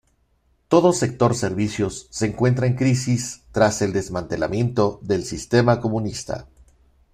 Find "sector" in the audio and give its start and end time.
0.95-1.35